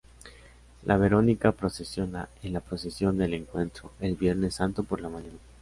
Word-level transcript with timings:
La 0.83 0.97
Verónica 0.97 1.51
procesiona 1.51 2.27
en 2.41 2.53
la 2.53 2.61
Procesión 2.61 3.19
del 3.19 3.35
Encuentro, 3.35 3.91
el 3.99 4.15
Viernes 4.15 4.55
Santo 4.55 4.81
por 4.83 4.99
la 4.99 5.09
mañana. 5.09 5.37